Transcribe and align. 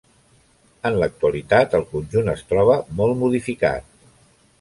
En 0.89 0.95
l'actualitat 1.01 1.75
el 1.79 1.85
conjunt 1.91 2.31
es 2.33 2.41
troba 2.53 2.79
molt 3.01 3.21
modificat. 3.21 3.87